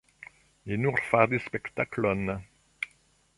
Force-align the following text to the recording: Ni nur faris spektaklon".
Ni 0.71 0.77
nur 0.85 1.01
faris 1.09 1.45
spektaklon". 1.49 2.33